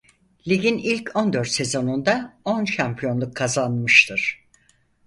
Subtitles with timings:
[0.47, 4.43] Ligin ilk on dört sezonunda on şampiyonluk kazanmıştır.